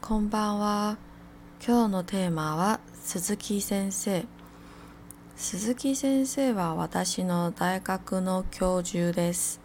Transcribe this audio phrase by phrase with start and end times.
[0.00, 0.96] こんばんは。
[1.64, 4.24] 今日のテーマは鈴木先生。
[5.36, 9.60] 鈴木先生は私の大学の教授です。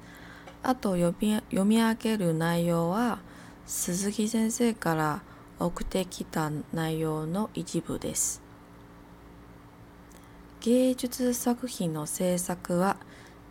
[0.62, 3.20] あと読み読み上げる内容は
[3.66, 5.22] 鈴木先生から
[5.60, 8.42] 送ってきた内容の一部です。
[10.60, 12.98] 芸術作品の制作は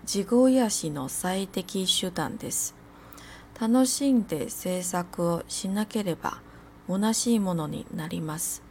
[0.02, 2.74] 自己癒しの最適手段です。
[3.58, 6.42] 楽しんで制作をしなければ
[6.88, 8.62] 虚しいものになります。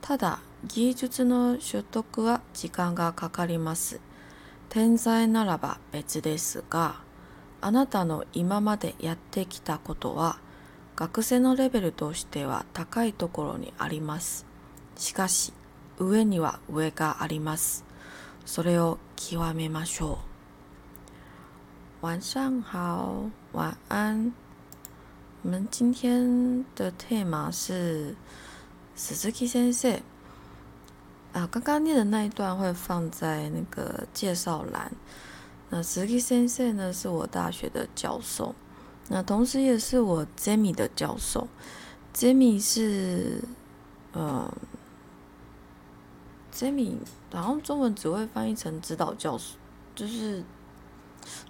[0.00, 4.00] ただ、技術の習得は時間がかかります。
[4.68, 6.96] 天才ならば別ですが、
[7.60, 10.38] あなたの今までやってきたことは
[10.96, 14.46] 学生のレベルとしては高いところにあります。
[14.96, 15.52] しかし、
[15.98, 17.84] 上には上があります。
[18.44, 20.18] それを極めましょ
[22.02, 22.06] う。
[22.06, 24.41] 晚上好，晚安。
[25.44, 28.14] 我们今天的 tema 是
[28.96, 30.00] Suzuki 先生
[31.32, 34.92] 啊，刚刚念的那一段会放在那个介绍栏。
[35.68, 38.54] 那 Suzuki 先生呢，是我大学的教授，
[39.08, 41.48] 那同时也是我 Jamie 的教授。
[42.14, 43.42] Jamie 是，
[44.12, 44.48] 嗯
[46.54, 46.98] ，Jamie
[47.32, 49.56] 好像中文只会翻译成指导教授，
[49.96, 50.44] 就是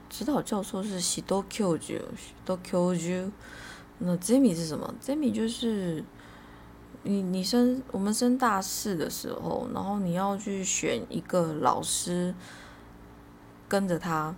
[0.08, 3.30] 指导教授是喜多 Q 九，喜多 Q 九。
[4.04, 6.02] 那 Jamie 是什么？Jamie 就是
[7.04, 12.34] 你你升我们升大四的时候，然后你要去选一个老师，
[13.68, 14.34] 跟着他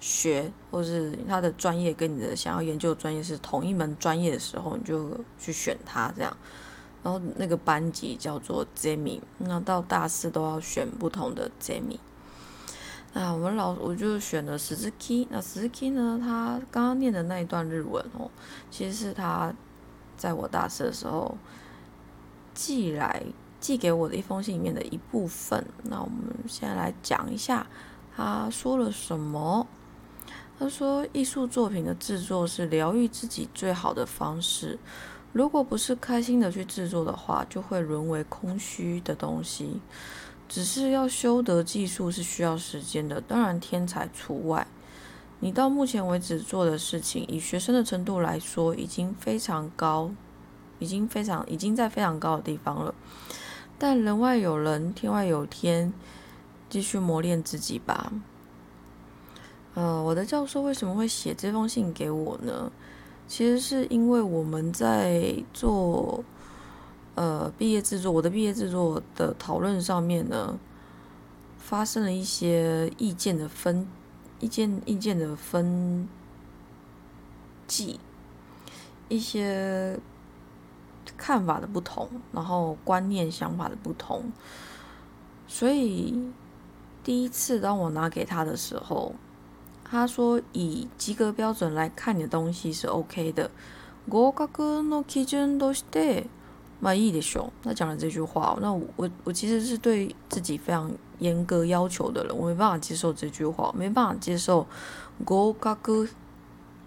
[0.00, 6.36] 学，或是他的专业跟你的想要研究的专业是同一门专业的时候，你就去选他这样。
[7.02, 11.98] 然后那个班级叫做 Jamie，那到大四都要选不同的 Jamie。
[13.14, 18.30] 那我们老我就选了十字 key，那十字 key 呢，他刚刚念的那一段日文哦，
[18.70, 19.50] 其实是他
[20.16, 21.38] 在我大四的时候
[22.52, 23.22] 寄来
[23.60, 25.64] 寄给我的一封信里面的一部分。
[25.84, 27.66] 那我们现在来讲一下
[28.14, 29.66] 他说了什么。
[30.56, 34.78] 他说，艺术作品的制作是疗愈自己最好的方式。
[35.32, 39.80] 如果不是开心的去制作的话，就会沦为空虚的东西。
[40.48, 44.66] 只是要修得技术是需要时间的，当然天才除外。
[45.40, 50.10] 你到目前为止做的事情，以学生的程度来说，已经非常高，
[50.78, 52.94] 已经非常已经在非常高的地方了。
[53.78, 55.92] 但人外有人，天外有天，
[56.70, 58.12] 继续磨练自己吧。
[59.74, 62.70] 呃，我的教授为什么会写这封信给我呢？
[63.26, 66.24] 其实是因为我们在做。
[67.15, 70.57] 呃，毕业制作，我的毕业制作的讨论上面呢，
[71.57, 73.87] 发生了一些意见的分，
[74.39, 76.07] 意见意见的分
[77.67, 77.99] 歧，
[79.09, 79.99] 一些
[81.17, 84.31] 看法的不同，然后观念想法的不同，
[85.47, 86.31] 所以
[87.03, 89.13] 第一次当我拿给他的时候，
[89.83, 93.51] 他说以及格标准来看你的东西是 OK 的。
[94.09, 96.25] 合格の基準として
[96.83, 100.89] 满意的熊，他讲了这句话，那我我我其实是对自己非常
[101.19, 104.65] 严格要求的人，我没办法接受这句话，没办法接受
[105.25, 106.07] 合格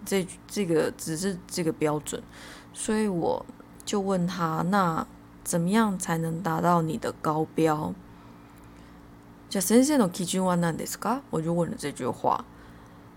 [0.03, 2.21] 这这个只是这个标准，
[2.73, 3.45] 所以我
[3.85, 5.05] 就问他，那
[5.43, 7.93] 怎么样才能达到你的高标？
[9.51, 11.21] じゃ先生の基準は何ですか？
[11.29, 12.43] 我就问了这句话，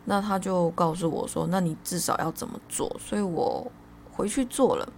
[0.04, 2.94] 那他就告诉我说，那你至少要怎么做？
[3.00, 3.72] 所以我
[4.12, 4.92] 回去做了。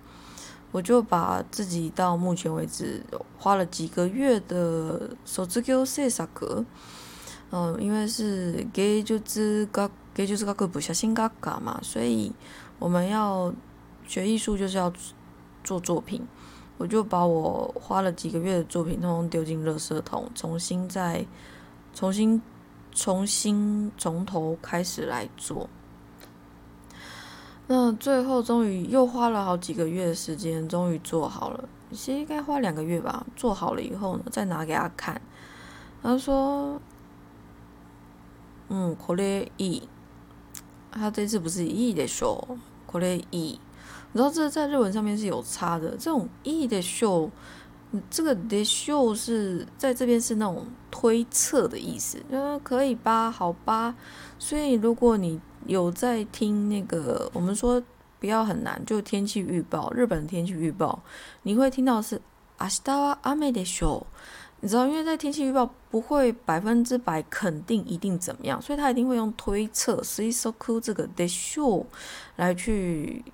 [0.73, 3.01] 我就把自己到目前为止
[3.37, 6.65] 花了几个月的手指给制作，
[7.51, 12.33] 嗯，因为是给就是学给就是搞个不小新嘎嘎嘛，所以
[12.79, 13.53] 我们要
[14.07, 14.91] 学艺术就是要
[15.63, 16.27] 做作品。
[16.79, 21.23] 我就把我花了几个月的作品通通丢进垃圾桶，重新再
[21.93, 22.41] 重新
[22.91, 25.69] 重新从头开始来做。
[27.66, 31.68] 那最后终于又花了好几个月的时间，终于做好了。
[31.90, 33.26] 其实应该花两个月吧。
[33.36, 35.20] 做好了以后呢，再拿给他看。
[36.02, 36.78] 他说：“
[38.68, 39.82] 嗯，これいい。”
[40.90, 42.58] 他这次不是いいでしょう，
[42.90, 43.58] これいい。
[44.12, 45.90] 你知道这在日文上面是有差的。
[45.98, 47.30] 这种いいでしょ
[47.92, 53.94] う，这个でしょう是在这边是那种推测的意思，就可以吧，好吧。
[54.38, 57.82] 所以如果你 有在听那个，我们说
[58.18, 61.02] 不要很难，就天气预报，日本天气预报，
[61.42, 62.20] 你会听到是
[62.58, 64.06] 明日は雨でしょう。
[64.60, 71.86] 你知道，因为在天气预报不会百分之百肯定一定怎么样，所以他一定会用推测 s 以 so cool 这个でしょう
[72.34, 73.24] 来去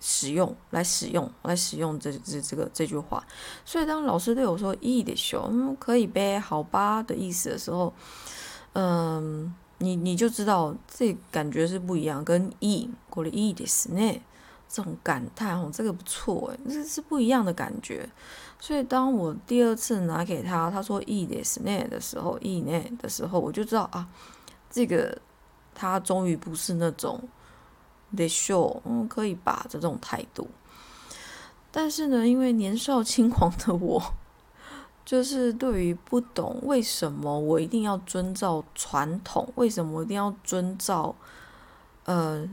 [0.00, 3.24] 使用，来使用，来使用这这这个这句话。
[3.64, 7.94] 所以当老师对我说“いいでしょ”，嗯，可以呗，好吧的意思的时候，
[8.72, 14.20] 嗯， 你你就知道这感觉是不一样，跟“いい”过了“いいですね”
[14.68, 18.08] 这种感叹哦，这个不错诶，这是不一样的感觉。
[18.58, 24.08] 所以当我第二次拿给他，他说“いいですね”的时候，“いいね”的时候，我就知道啊，
[24.70, 25.18] 这个
[25.74, 27.20] 他终于不是那种。
[28.16, 29.66] 得秀，嗯，可以吧？
[29.68, 30.48] 这种态度。
[31.72, 34.14] 但是呢，因为年少轻狂的我，
[35.11, 41.13] 就是对于不懂为什么我一定要遵照传统，为什么我一定要遵照
[42.05, 42.49] 呃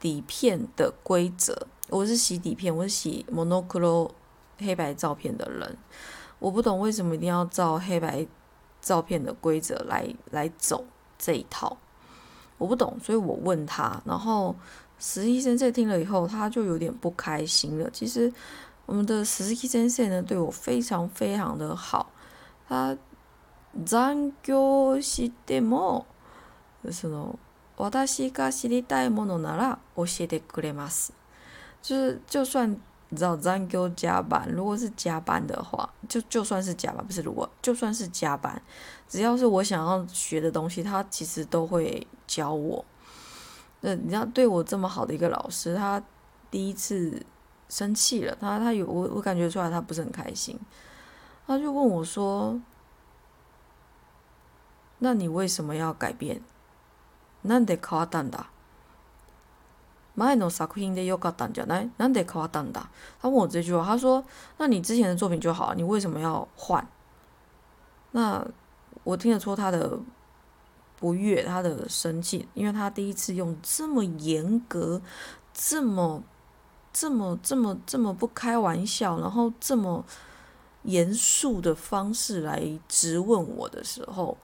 [0.00, 1.68] 底片的规则。
[1.88, 4.10] 我是洗底片，我是洗 monochrome
[4.58, 5.78] 黑白照片的人，
[6.40, 8.26] 我不懂为什么一定要照黑白
[8.80, 10.84] 照片的规则来来走
[11.16, 11.78] 这一套，
[12.58, 14.56] 我不懂，所以我问他，然后。
[15.02, 17.88] 实习生在听了以后，他就有点不开心了。
[17.90, 18.30] 其实，
[18.89, 22.11] 我们的实习生呢，对我非常非常的好。
[22.67, 22.97] 他
[23.85, 26.05] 残業しても、
[26.89, 27.37] その
[27.77, 31.13] 私が知りたいものなら教えてくれます。
[31.81, 32.71] 就是，就算
[33.09, 38.61] 你知道残業加班，如果是加班的话，就就算是加班，不是如果就算是加班，
[39.07, 42.83] 只要是我想要学的东西，他其实都会教我。
[43.81, 46.01] 那你知道对我这么好的一个老师，他
[46.49, 47.23] 第一次
[47.69, 50.59] 生气了，他他有我我感觉出来他不是很开心，
[51.47, 52.59] 他就问我说：“
[54.99, 56.41] 那你为什么要改变？
[57.43, 58.45] なんで変わったんだ？
[60.15, 61.89] 前の作品で良かったんじゃない？
[61.97, 62.87] なんで変わったんだ？”
[63.21, 64.23] 他问我这句话，他说：“
[64.57, 66.87] 那你之前的作品就好，你为什么要换？”
[68.11, 68.47] 那
[69.03, 69.99] 我听得出他的。
[70.97, 75.01] 不悦，他的生气，因为他第一次用这么严格、
[75.53, 76.23] 这么、
[76.92, 80.04] 这么、这么、这么不开玩笑，然后这么
[80.82, 84.36] 严肃的方式来质问我的时候，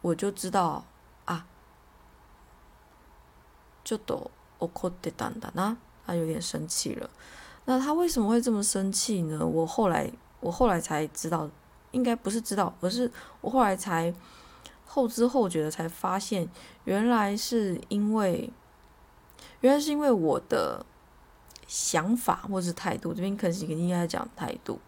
[0.00, 0.84] 我就知道
[1.24, 1.46] 啊，
[3.82, 5.76] 就都我哭得淡淡啊，
[6.06, 7.10] 他有点生气了。
[7.64, 9.44] 那他为什么会这么生气呢？
[9.44, 10.10] 我后来，
[10.40, 11.48] 我后来才知道，
[11.90, 13.10] 应该不是知道，而是
[13.40, 14.14] 我后来才。
[14.92, 16.50] 后知后觉的才发现，
[16.82, 18.52] 原来是因为，
[19.60, 20.84] 原来是因为我的
[21.70, 24.78] 想法或是态度，这边肯定肯定应该讲态度，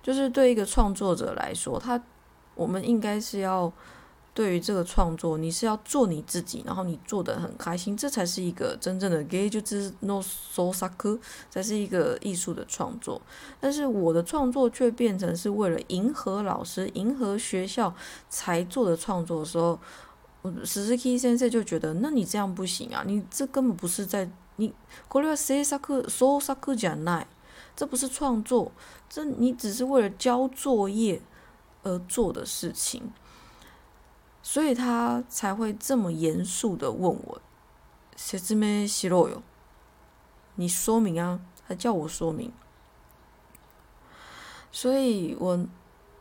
[0.00, 2.00] 就是对一个创作者来说，他
[2.54, 3.70] 我们应该是要。
[4.32, 11.18] 对于这个创作，你是要做你自己，然后你做的很开心，这才是一个真正的 gay 就是 no so sak
[11.50, 13.20] 才是一个艺术的创作。
[13.58, 17.92] 但是我的创作却变成是为了迎合老师、迎合学校
[18.30, 19.76] 才做的创作的时候，
[20.42, 24.73] 我十四 K 先生就觉得，那你这样不行啊，你这根本不是在你
[25.09, 27.25] これは制作創作じゃない，
[27.75, 28.71] 这不是创作，
[29.09, 31.21] 这你只是为了交作业
[31.83, 33.11] 而做的事情。
[34.41, 39.41] 所以他才会这么严肃的问我：“谁子没洗肉哟？
[40.55, 42.53] 你说明啊！”他叫我说明。
[44.71, 45.65] 所以我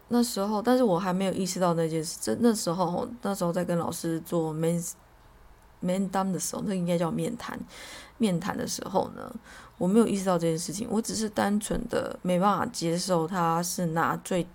[0.08, 2.18] 那时候，但是我还没有意识到那件事。
[2.20, 4.82] 这那时候，那时候在跟老师做面
[5.79, 7.59] 面谈的时候，那应该叫面谈。
[8.17, 9.33] 面谈的时候呢，
[9.77, 10.87] 我没有意识到这件事情。
[10.89, 14.45] 我只是单纯的没办法接受他是拿最。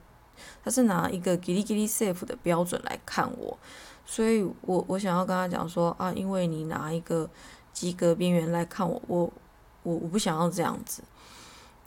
[0.64, 3.57] 他是拿一个 gili gili safe 的标准来看我，
[4.04, 7.31] 所以我我想要跟他讲说啊，因为你拿一个
[7.73, 9.33] 及格边缘来看我，我
[9.85, 11.04] 我我不想要这样子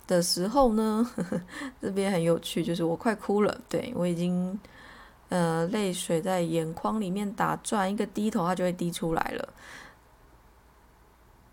[0.06, 1.40] 的时候呢，呵 呵
[1.82, 4.58] 这边很有趣，就是我快哭了，对我已经
[5.28, 9.48] 呃泪水在眼眶里面打转，一个低头它就会滴出来了，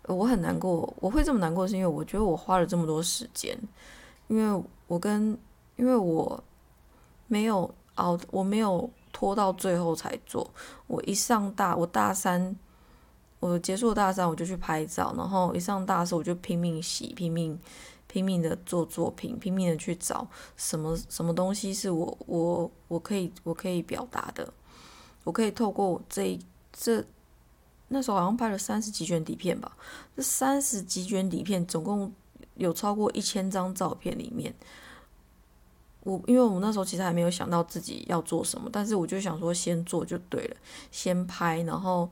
[0.04, 3.58] 我很难过，我会这么难过是因为我觉得我花了这么多时间，
[4.28, 5.38] 因为我跟
[5.76, 6.42] 因为我。
[7.28, 10.48] 没有熬，我没有拖到最后才做。
[10.86, 12.54] 我一上大，我大三，
[13.40, 17.58] 我结束大三我就去拍照，然后一上大四我就拼命洗，拼命
[18.16, 24.50] 拼命的做作品，拼命的去找什么什么东西是我我我可以我可以表达的，
[25.22, 26.38] 我可以透过这
[26.72, 27.04] 这
[27.88, 29.76] 那时候好像拍了三十几卷底片吧，
[30.16, 32.10] 这三十几卷底片总共
[32.54, 34.54] 有超过一千张照片里面。
[36.00, 40.56] 我因为我那时候其实还没有想到自己要做什么，但是我就想说先做就对了，
[40.90, 42.10] 先拍，然后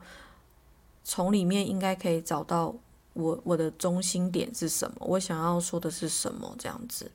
[1.03, 2.75] 从里面应该可以找到
[3.15, 7.11] 我我的中心点是什么，我想要说的是什么这样子。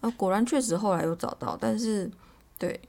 [0.00, 2.10] 啊，果然确实后来有找到，但是
[2.58, 2.80] 对，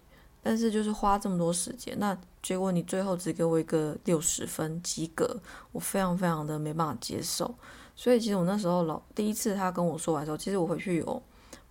[0.41, 5.39] 但是就是花这么多时间，那结果你最后只给我一个六十分及格，
[5.71, 7.53] 我非常非常的没办法接受，
[7.95, 11.21] 所以其实我那时候老第一次他跟我说完之后，其实我回去有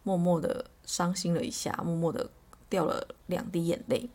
[0.03, 2.29] 默默的伤心了一下，默默的
[2.69, 4.09] 掉了两滴眼泪。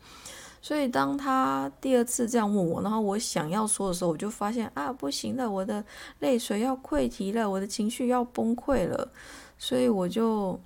[0.63, 5.83] 所以当他第二次这样问我，然后我想要说的时候，我就发现啊，不行了，我的
[6.19, 9.11] 泪水要溃堤了，我的情绪要崩溃了，
[9.57, 10.57] 所以我就，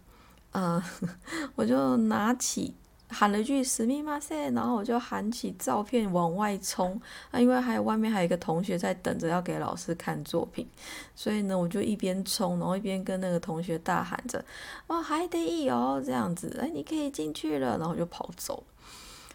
[0.52, 0.80] 呃，
[1.56, 2.76] 我就拿起
[3.10, 7.02] 喊了一句“死密马塞”，然后我就喊起照片往外冲
[7.32, 10.70] 啊，因为还有外面还有一个同学在等着要给老师看作品，
[11.16, 14.46] 所以呢，我就一边冲，然后一边跟那个同学大喊着
[14.88, 18.62] ：“哇，还得意哦，这样子，哎，你可以进去了。”然后我就跑走。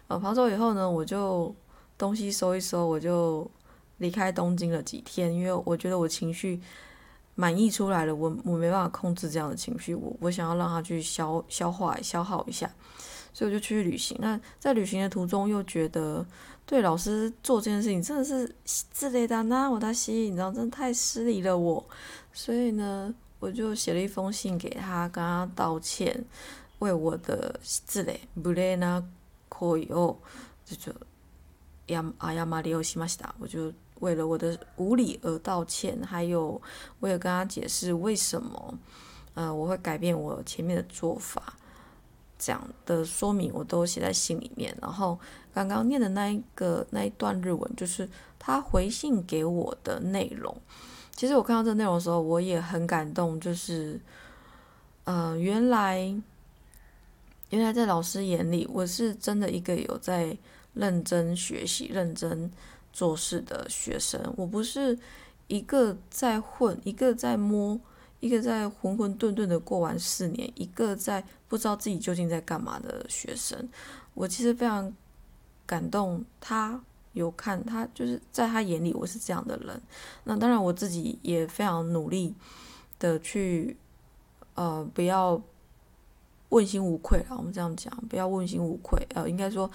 [0.07, 1.53] 呃，跑走以后呢，我就
[1.97, 3.49] 东西收一收，我就
[3.97, 6.59] 离开东京了几天，因为我觉得我情绪
[7.35, 12.69] 满溢出来了，我我没办法控制这样的情绪，我我想要让它去消消化消耗一下，
[13.33, 14.17] 所以我就去旅行。
[14.19, 16.25] 那在旅行的途中，又觉得
[16.65, 21.83] 对老师做这件事情真的是自雷达那我的心，你知道，真的太失礼了我，
[22.33, 26.23] 所以呢，我就写了一封信给他，跟他道歉，
[26.79, 29.07] 为我的自雷不雷呢。
[29.55, 30.17] 可以哦，
[30.65, 30.91] 这就
[31.87, 36.59] 呀啊呀马里奥西马西达，我就为了我的无理而道歉，还有
[36.99, 38.79] 我也跟他解释为什么，
[39.35, 41.53] 呃，我会改变我前面的做法，
[42.39, 44.75] 这样的说明我都写在信里面。
[44.81, 45.19] 然后
[45.53, 50.57] 刚刚念的那一个那一段日文，就是他回信给我的内容。
[51.11, 54.01] 其实我看到这内容的时候，我也很感动，就是，
[55.03, 56.19] 呃，原来。
[57.53, 60.35] 原来在老师眼里，我是真的一个有在
[60.73, 62.51] 认真学习、认真
[62.91, 64.19] 做事的学生。
[64.35, 64.97] 我不是
[65.45, 67.79] 一个在混、一个在摸、
[68.21, 73.69] 一个在浑浑沌沌的过完四年、一个在不知道自己究竟在干嘛的学生。
[74.15, 74.91] 我其实非常
[75.63, 79.79] 感动，他有看他，就是在他眼里我是这样的人。
[80.23, 82.33] 那当然，我自己也非常努力
[82.97, 83.77] 的去，
[84.55, 85.39] 呃，不要。
[86.53, 87.33] 问心无愧啊！
[87.35, 89.03] 我们这样讲，不要问心无愧。
[89.15, 89.69] 呃，应该说，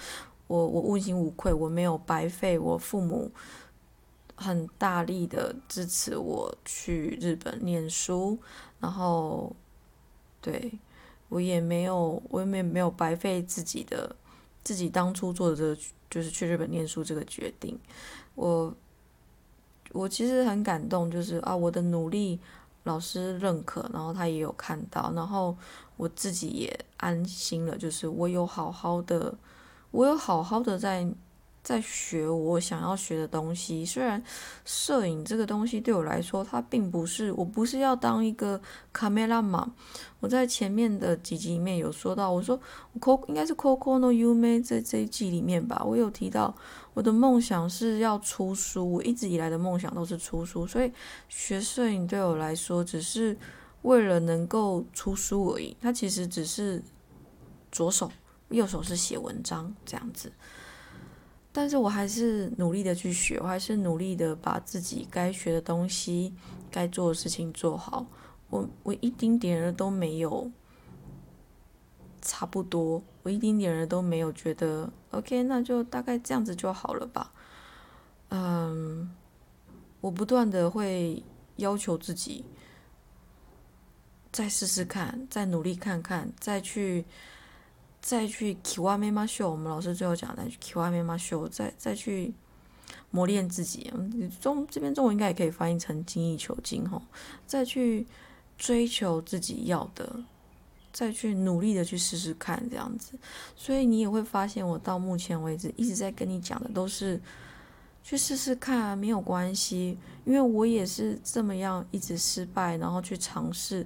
[0.47, 3.29] 我我问心无愧，我没有白费我父母
[4.35, 8.39] 很大力的支持我去日本念书，
[8.79, 9.53] 然后，
[10.39, 10.71] 对
[11.27, 14.15] 我也没有，我也没没有白费自己的
[14.63, 15.77] 自己当初做的这个，
[16.09, 17.77] 就是去日本念书这个决定。
[18.35, 18.73] 我
[19.91, 22.39] 我其实很感动，就是啊，我的努力
[22.83, 25.57] 老师认可，然后他也有看到，然后。
[25.99, 29.35] 我自己也安心了，就是我有好好的，
[29.91, 31.05] 我有好好的在
[31.63, 33.85] 在学我想要学的东西。
[33.85, 34.23] 虽然
[34.65, 38.59] 摄影这个东西对我来说，它并不是，我不是要当一个
[38.93, 39.71] camera man。
[40.19, 42.59] 我在前面的几集里面有说到，我说
[42.93, 46.55] 我 Co 应该是 Coco no Yume 在这一季里面吧，我有提到
[46.93, 50.91] 我的梦想是要出书，我一直以来的梦想都是出书，所以
[51.27, 53.37] 学摄影对我来说只是。
[53.83, 56.83] 为了能够出书而已，它其实只是
[57.71, 58.11] 左手，
[58.49, 60.29] 右手是写文章这样子。
[61.51, 66.33] 但是我还是努力的去学，我还是努力的把自己该学的东西、
[66.71, 68.05] 该做的事情做好。
[68.49, 70.49] 我我一丁点儿都没有
[72.21, 77.31] 差不多，我一丁点儿都没有觉得 OK，那就大概这样子就好了吧。
[78.29, 79.11] 嗯，
[80.01, 81.23] 我不断的会
[81.57, 82.45] 要求自己。
[84.31, 87.03] 再试试看，再努力看看，再去，
[88.01, 89.49] 再去 Kiwame Ma Show。
[89.49, 92.33] 我们老师最后讲的 Kiwame Ma Show，再再去
[93.11, 93.91] 磨练自己。
[94.39, 97.01] 中这边中文应该也可以翻译成精益求精吼，
[97.45, 98.07] 再去
[98.57, 100.23] 追求自己要的，
[100.91, 103.17] 再去努力的去试试看这样子。
[103.55, 107.21] 所以你也会发现，我到目前为止一直在跟你讲的都是
[108.03, 113.85] 去试试看，啊没有关系，因为我也是这么样一直失败，然后去尝试。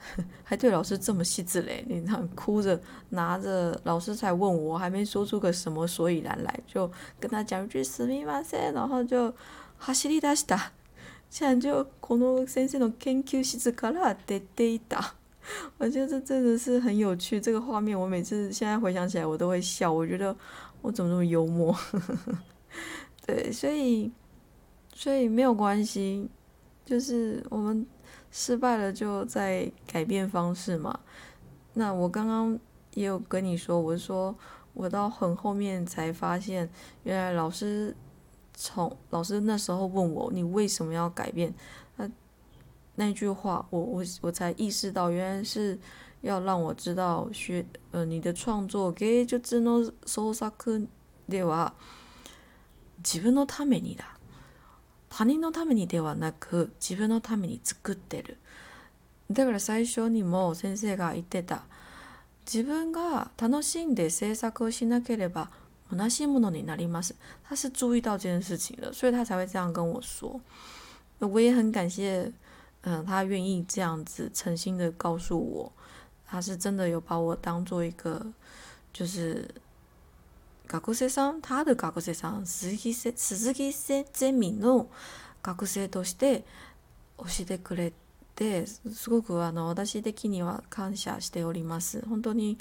[0.43, 1.83] 还对老师这么细致嘞！
[1.87, 9.31] 你看，哭着拿着，老师才问我，还没说出个什么所以然来，就跟他讲一句“すみません”，然后就
[9.79, 10.59] 走り出した。
[11.31, 15.03] 现在就この先生の研究室から出ていた。
[15.79, 19.91] 我觉得真的是很有趣，这个画面我每次现在回想起来我都会笑。
[19.91, 20.35] 我觉得
[20.81, 21.75] 我怎么那么幽默？
[23.25, 24.11] 对，所以
[24.93, 26.29] 所以没有关系，
[26.85, 27.85] 就是我们。
[28.31, 30.99] 失败了就在改变方式嘛。
[31.73, 32.59] 那我刚刚
[32.93, 34.35] 也有跟你说，我说
[34.73, 36.69] 我到很后面才发现，
[37.03, 37.95] 原来老师
[38.53, 41.53] 从老师那时候问我你为什么要改变，
[41.97, 42.09] 那
[42.95, 45.77] 那句话我我我才意识到，原来是
[46.21, 50.33] 要让我知道学呃你的创作给就只能 so
[51.27, 51.73] では
[53.03, 54.15] 自分のためにだ。
[55.10, 58.38] 他人のためにではなく自分のために作ってる。
[59.30, 61.64] だから最初にも先生が言ってた
[62.46, 65.50] 自分が楽しんで制作をしなければ
[65.92, 67.14] 同じものになります。
[67.42, 70.40] 他是注意到这件事情的，所以他才会这样跟我说。
[71.18, 72.32] 我也很感谢，
[72.82, 75.72] 嗯，他愿意这样子诚心的告诉我，
[76.26, 78.24] 他是真的有把我当做一个，
[78.92, 79.48] 就是
[80.70, 84.88] 学生さん、他的学生さん、鈴木せ鈴木せゼミの
[85.42, 86.44] 学生として
[87.18, 87.92] 教えてくれ
[88.36, 92.06] て、すごくあの私的には感謝しております。
[92.06, 92.56] 本当に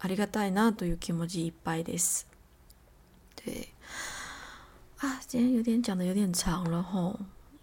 [0.00, 2.26] ありがたいなという気持ちいっぱいです。
[3.36, 3.68] 对，
[4.98, 7.18] 啊，今天有点讲的有点长了吼。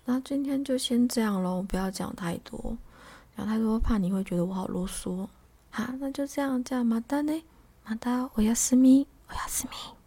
[0.05, 2.77] 那今天就先这样喽，不要讲太多，
[3.35, 5.27] 讲太多怕你会觉得我好啰嗦。
[5.69, 7.43] 好，那就这样，这样，马达呢？
[7.83, 10.04] 马达，我要私密，我要私密。